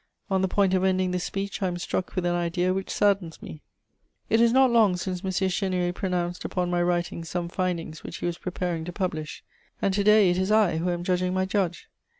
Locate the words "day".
10.03-10.31